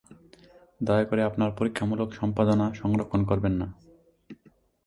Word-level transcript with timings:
দয়া 0.81 1.05
করে 1.05 1.21
আপনার 1.23 1.49
পরীক্ষামূলক 1.51 2.09
সম্পাদনা 2.13 2.65
সংরক্ষণ 2.73 3.21
করবেন 3.25 3.53
না। 3.53 3.67